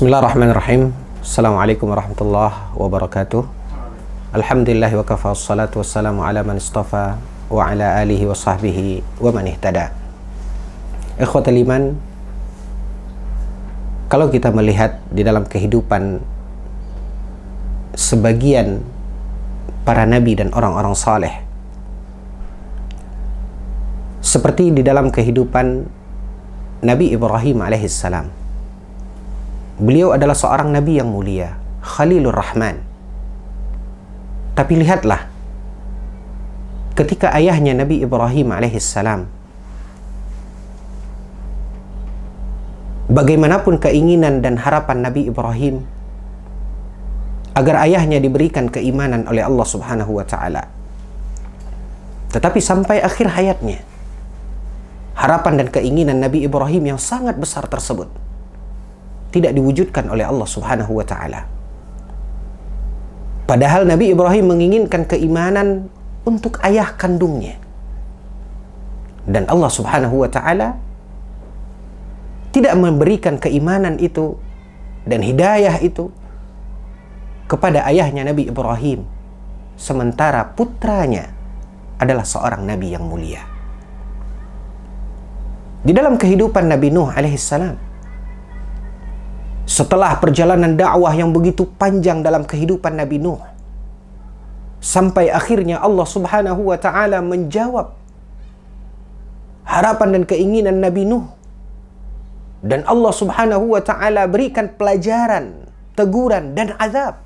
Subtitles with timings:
[0.00, 0.96] Bismillahirrahmanirrahim.
[1.20, 3.44] Assalamualaikum warahmatullahi wabarakatuh.
[4.32, 7.20] Alhamdulillah wa kafa salatu wassalamu ala man istafa
[7.52, 9.92] wa ala alihi wa sahbihi wa man ihtada.
[11.20, 12.00] Ikhwatal iman,
[14.08, 16.24] kalau kita melihat di dalam kehidupan
[17.92, 18.80] sebagian
[19.84, 21.44] para nabi dan orang-orang saleh
[24.24, 25.84] seperti di dalam kehidupan
[26.88, 28.39] Nabi Ibrahim alaihissalam.
[29.80, 32.84] Beliau adalah seorang nabi yang mulia, Khalilur Rahman.
[34.52, 35.24] Tapi lihatlah,
[36.92, 39.24] ketika ayahnya Nabi Ibrahim alaihissalam,
[43.08, 45.88] bagaimanapun keinginan dan harapan Nabi Ibrahim
[47.56, 50.68] agar ayahnya diberikan keimanan oleh Allah Subhanahu wa taala.
[52.36, 53.80] Tetapi sampai akhir hayatnya,
[55.16, 58.29] harapan dan keinginan Nabi Ibrahim yang sangat besar tersebut
[59.30, 61.46] tidak diwujudkan oleh Allah Subhanahu wa taala.
[63.46, 65.90] Padahal Nabi Ibrahim menginginkan keimanan
[66.22, 67.58] untuk ayah kandungnya.
[69.26, 70.78] Dan Allah Subhanahu wa taala
[72.50, 74.38] tidak memberikan keimanan itu
[75.06, 76.10] dan hidayah itu
[77.46, 79.06] kepada ayahnya Nabi Ibrahim
[79.74, 81.32] sementara putranya
[81.96, 83.42] adalah seorang nabi yang mulia.
[85.80, 87.89] Di dalam kehidupan Nabi Nuh alaihissalam,
[89.70, 93.38] setelah perjalanan dakwah yang begitu panjang dalam kehidupan Nabi Nuh,
[94.82, 97.94] sampai akhirnya Allah Subhanahu wa taala menjawab
[99.62, 101.22] harapan dan keinginan Nabi Nuh.
[102.60, 107.22] Dan Allah Subhanahu wa taala berikan pelajaran, teguran dan azab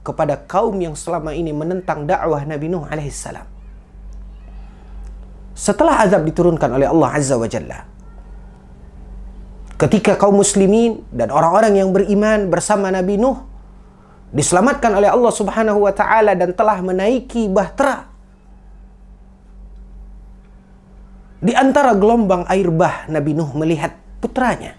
[0.00, 3.44] kepada kaum yang selama ini menentang dakwah Nabi Nuh alaihissalam.
[5.52, 7.93] Setelah azab diturunkan oleh Allah Azza wa Jalla.
[9.74, 13.42] Ketika kaum muslimin dan orang-orang yang beriman bersama Nabi Nuh
[14.34, 18.10] diselamatkan oleh Allah Subhanahu wa taala dan telah menaiki bahtera.
[21.44, 24.74] Di antara gelombang air bah Nabi Nuh melihat putranya.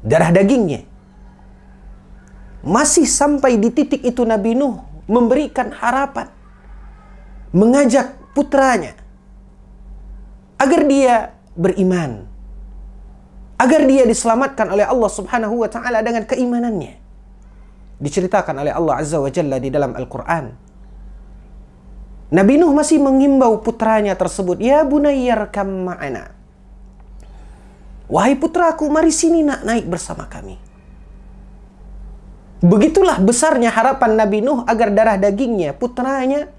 [0.00, 0.88] Darah dagingnya.
[2.62, 6.28] Masih sampai di titik itu Nabi Nuh memberikan harapan.
[7.52, 8.96] Mengajak putranya
[10.56, 12.31] agar dia beriman.
[13.62, 16.98] Agar dia diselamatkan oleh Allah Subhanahu wa taala dengan keimanannya.
[18.02, 20.50] Diceritakan oleh Allah Azza wa Jalla di dalam Al-Qur'an.
[22.34, 26.34] Nabi Nuh masih mengimbau putranya tersebut, "Ya bunayyar kam ma'ana."
[28.10, 30.58] Wahai putraku, mari sini nak naik bersama kami.
[32.62, 36.50] Begitulah besarnya harapan Nabi Nuh agar darah dagingnya, putranya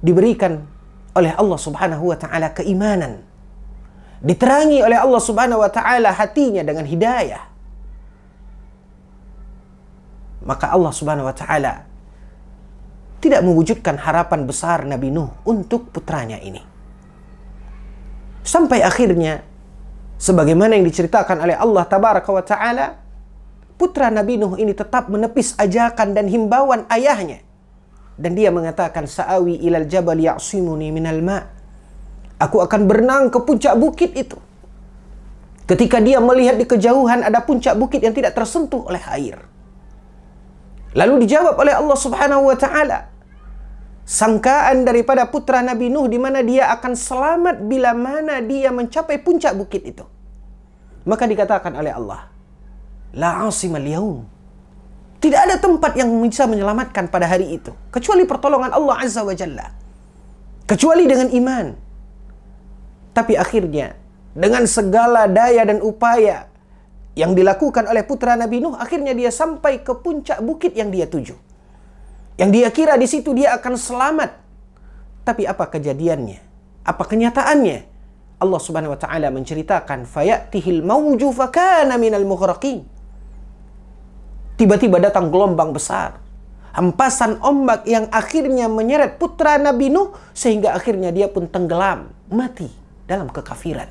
[0.00, 0.64] diberikan
[1.12, 3.20] oleh Allah Subhanahu wa taala keimanan.
[4.18, 7.42] Diterangi oleh Allah Subhanahu wa taala hatinya dengan hidayah.
[10.42, 11.86] Maka Allah Subhanahu wa taala
[13.18, 16.62] tidak mewujudkan harapan besar Nabi Nuh untuk putranya ini.
[18.42, 19.42] Sampai akhirnya
[20.18, 22.86] sebagaimana yang diceritakan oleh Allah tabaraka wa taala
[23.78, 27.46] putra Nabi Nuh ini tetap menepis ajakan dan himbauan ayahnya
[28.18, 31.38] dan dia mengatakan sa'awi ilal jabal ya'simuni minal ma
[32.38, 34.38] aku akan berenang ke puncak bukit itu
[35.68, 39.36] ketika dia melihat di kejauhan ada puncak bukit yang tidak tersentuh oleh air
[40.96, 43.10] lalu dijawab oleh Allah Subhanahu wa taala
[44.08, 49.52] sangkaan daripada putra Nabi Nuh di mana dia akan selamat bila mana dia mencapai puncak
[49.52, 50.06] bukit itu
[51.04, 52.32] maka dikatakan oleh Allah
[53.12, 54.38] la asimal yaum
[55.18, 57.74] tidak ada tempat yang bisa menyelamatkan pada hari itu.
[57.90, 59.74] Kecuali pertolongan Allah Azza wa Jalla.
[60.62, 61.66] Kecuali dengan iman.
[63.18, 63.98] Tapi akhirnya,
[64.30, 66.46] dengan segala daya dan upaya
[67.18, 71.34] yang dilakukan oleh putra Nabi Nuh, akhirnya dia sampai ke puncak bukit yang dia tuju.
[72.38, 74.30] Yang dia kira di situ dia akan selamat.
[75.26, 76.38] Tapi apa kejadiannya?
[76.86, 77.78] Apa kenyataannya?
[78.38, 82.86] Allah Subhanahu wa taala menceritakan fayatihil mauju fakana minal mughraqin
[84.54, 86.22] tiba-tiba datang gelombang besar.
[86.70, 93.32] Hempasan ombak yang akhirnya menyeret putra Nabi Nuh sehingga akhirnya dia pun tenggelam, mati dalam
[93.32, 93.88] kekafiran.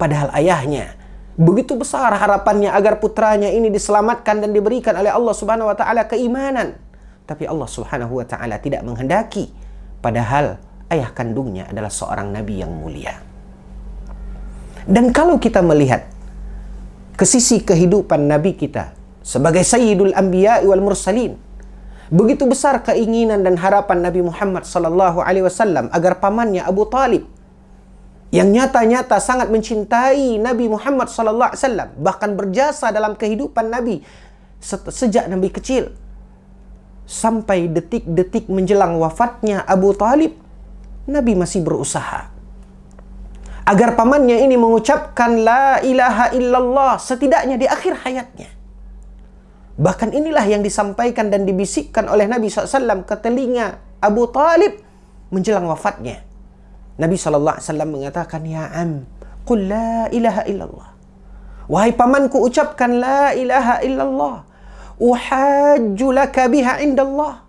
[0.00, 0.96] Padahal ayahnya
[1.36, 6.80] begitu besar harapannya agar putranya ini diselamatkan dan diberikan oleh Allah Subhanahu wa taala keimanan.
[7.28, 9.52] Tapi Allah Subhanahu wa taala tidak menghendaki
[10.00, 10.58] padahal
[10.90, 13.14] ayah kandungnya adalah seorang nabi yang mulia.
[14.88, 16.10] Dan kalau kita melihat
[17.14, 21.38] ke sisi kehidupan nabi kita sebagai Sayyidul Anbiya wal Mursalin.
[22.12, 27.24] Begitu besar keinginan dan harapan Nabi Muhammad sallallahu alaihi wasallam agar pamannya Abu Talib
[28.32, 34.00] yang nyata-nyata sangat mencintai Nabi Muhammad sallallahu alaihi wasallam bahkan berjasa dalam kehidupan Nabi
[34.88, 35.92] sejak Nabi kecil.
[37.04, 40.32] Sampai detik-detik menjelang wafatnya Abu Talib
[41.04, 42.32] Nabi masih berusaha.
[43.68, 48.48] Agar pamannya ini mengucapkan la ilaha illallah setidaknya di akhir hayatnya.
[49.76, 54.80] Bahkan inilah yang disampaikan dan dibisikkan oleh Nabi SAW ke telinga Abu Talib
[55.28, 56.31] menjelang wafatnya
[57.00, 59.08] Nabi SAW mengatakan, Ya am,
[59.48, 60.90] qul la ilaha illallah.
[61.70, 64.36] Wahai pamanku, ucapkan la ilaha illallah.
[65.00, 67.42] Uhajju laka biha indallah.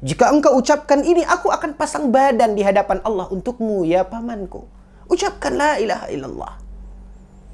[0.00, 4.64] Jika engkau ucapkan ini, aku akan pasang badan di hadapan Allah untukmu, ya pamanku.
[5.08, 6.52] Ucapkan la ilaha illallah.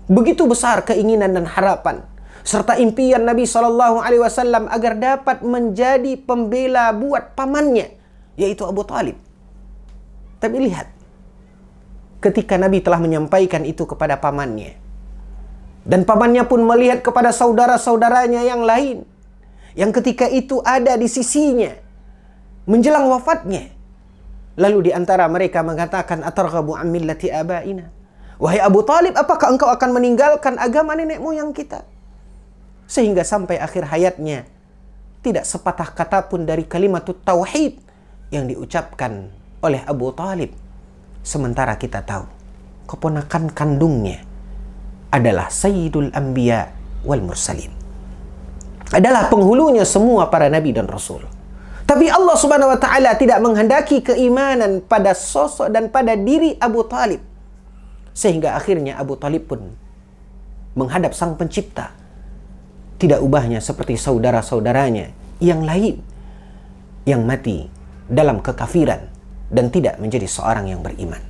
[0.07, 2.07] Begitu besar keinginan dan harapan
[2.47, 7.91] serta impian Nabi SAW agar dapat menjadi pembela buat pamannya,
[8.39, 9.19] yaitu Abu Talib.
[10.39, 10.87] Tapi lihat,
[12.21, 14.77] ketika Nabi telah menyampaikan itu kepada pamannya.
[15.87, 19.07] Dan pamannya pun melihat kepada saudara-saudaranya yang lain.
[19.79, 21.71] Yang ketika itu ada di sisinya.
[22.67, 23.71] Menjelang wafatnya.
[24.59, 27.87] Lalu di antara mereka mengatakan, abaina.
[28.37, 31.87] Wahai Abu Talib, apakah engkau akan meninggalkan agama nenek moyang kita?
[32.85, 34.45] Sehingga sampai akhir hayatnya,
[35.25, 37.81] tidak sepatah kata pun dari kalimat tauhid
[38.35, 39.31] yang diucapkan
[39.63, 40.66] oleh Abu Talib
[41.27, 42.23] Sementara kita tahu
[42.87, 44.23] keponakan kandungnya
[45.11, 46.71] adalah Sayyidul Anbiya
[47.03, 47.75] wal Mursalin.
[48.95, 51.27] Adalah penghulunya semua para nabi dan rasul.
[51.83, 57.19] Tapi Allah Subhanahu wa taala tidak menghendaki keimanan pada sosok dan pada diri Abu Talib.
[58.15, 59.75] Sehingga akhirnya Abu Talib pun
[60.79, 61.91] menghadap sang pencipta.
[63.03, 65.11] Tidak ubahnya seperti saudara-saudaranya
[65.43, 65.99] yang lain
[67.03, 67.67] yang mati
[68.07, 69.16] dalam kekafiran
[69.51, 71.23] dan tidak menjadi seorang yang beriman.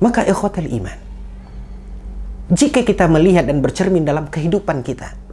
[0.00, 0.98] Maka ikhwatal iman.
[2.52, 5.24] Jika kita melihat dan bercermin dalam kehidupan kita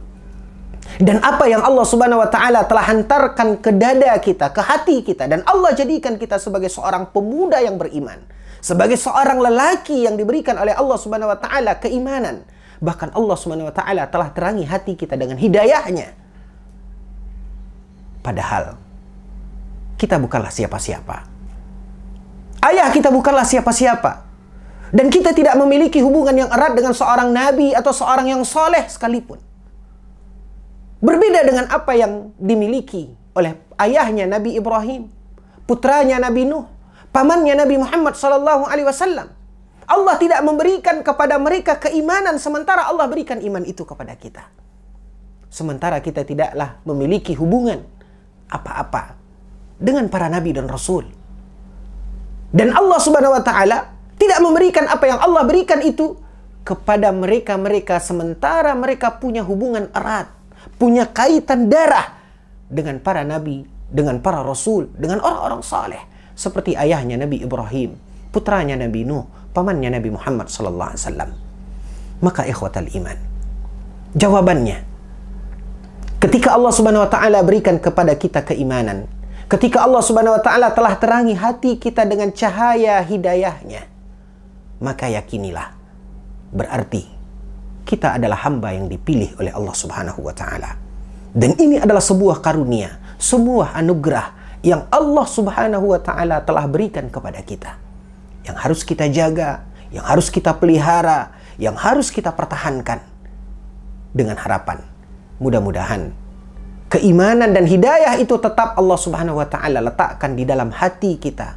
[1.00, 5.24] dan apa yang Allah Subhanahu wa taala telah hantarkan ke dada kita, ke hati kita
[5.24, 8.20] dan Allah jadikan kita sebagai seorang pemuda yang beriman,
[8.60, 12.44] sebagai seorang lelaki yang diberikan oleh Allah Subhanahu wa taala keimanan.
[12.82, 16.12] Bahkan Allah Subhanahu wa taala telah terangi hati kita dengan hidayahnya.
[18.20, 18.76] Padahal
[20.02, 21.30] kita bukanlah siapa-siapa.
[22.58, 24.26] Ayah kita bukanlah siapa-siapa.
[24.90, 29.38] Dan kita tidak memiliki hubungan yang erat dengan seorang nabi atau seorang yang soleh sekalipun.
[30.98, 35.08] Berbeda dengan apa yang dimiliki oleh ayahnya Nabi Ibrahim,
[35.66, 36.68] putranya Nabi Nuh,
[37.10, 39.32] pamannya Nabi Muhammad sallallahu alaihi wasallam.
[39.88, 44.46] Allah tidak memberikan kepada mereka keimanan sementara Allah berikan iman itu kepada kita.
[45.50, 47.82] Sementara kita tidaklah memiliki hubungan
[48.46, 49.21] apa-apa
[49.82, 51.02] dengan para nabi dan rasul.
[52.54, 56.14] Dan Allah Subhanahu wa taala tidak memberikan apa yang Allah berikan itu
[56.62, 60.30] kepada mereka-mereka sementara mereka punya hubungan erat,
[60.78, 62.14] punya kaitan darah
[62.70, 66.02] dengan para nabi, dengan para rasul, dengan orang-orang saleh
[66.32, 67.98] seperti ayahnya Nabi Ibrahim,
[68.32, 71.30] putranya Nabi Nuh, pamannya Nabi Muhammad sallallahu alaihi wasallam.
[72.22, 73.18] Maka ikhwatal iman.
[74.14, 74.78] Jawabannya
[76.22, 79.10] ketika Allah Subhanahu wa taala berikan kepada kita keimanan,
[79.52, 83.84] Ketika Allah Subhanahu wa taala telah terangi hati kita dengan cahaya hidayahnya,
[84.80, 85.76] maka yakinilah
[86.56, 87.04] berarti
[87.84, 90.80] kita adalah hamba yang dipilih oleh Allah Subhanahu wa taala.
[91.36, 97.44] Dan ini adalah sebuah karunia, sebuah anugerah yang Allah Subhanahu wa taala telah berikan kepada
[97.44, 97.76] kita.
[98.48, 103.04] Yang harus kita jaga, yang harus kita pelihara, yang harus kita pertahankan
[104.16, 104.80] dengan harapan
[105.36, 106.21] mudah-mudahan
[106.92, 111.56] keimanan dan hidayah itu tetap Allah Subhanahu wa taala letakkan di dalam hati kita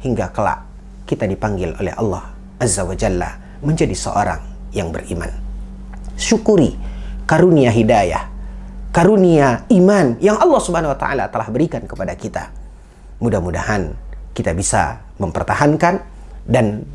[0.00, 0.64] hingga kelak
[1.04, 4.40] kita dipanggil oleh Allah Azza wa Jalla menjadi seorang
[4.72, 5.28] yang beriman.
[6.16, 6.72] Syukuri
[7.28, 8.24] karunia hidayah,
[8.88, 12.48] karunia iman yang Allah Subhanahu wa taala telah berikan kepada kita.
[13.20, 13.92] Mudah-mudahan
[14.32, 16.00] kita bisa mempertahankan
[16.48, 16.88] dan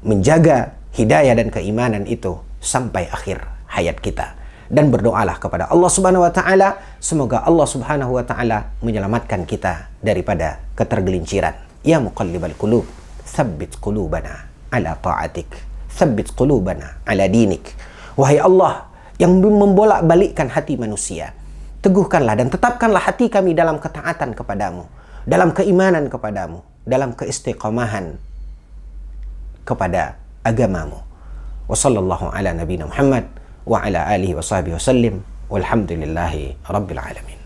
[0.00, 4.41] menjaga hidayah dan keimanan itu sampai akhir hayat kita
[4.72, 10.64] dan berdoalah kepada Allah Subhanahu wa taala semoga Allah Subhanahu wa taala menyelamatkan kita daripada
[10.72, 11.52] ketergelinciran.
[11.84, 12.88] Ya muqallibal qulub,
[13.28, 15.52] tsabbit qulubana ala ta'atik.
[15.92, 17.76] Tsabbit qulubana ala dinik.
[18.16, 18.88] Wahai Allah
[19.20, 21.36] yang membolak-balikkan hati manusia,
[21.84, 24.88] teguhkanlah dan tetapkanlah hati kami dalam ketaatan kepadamu,
[25.28, 28.16] dalam keimanan kepadamu, dalam keistiqamahan
[29.68, 30.96] kepada agamamu.
[31.68, 37.41] Wa sallallahu ala nabiyina Muhammad wa ala alihi wa sahbihi wasallim walhamdulillahi rabbil alamin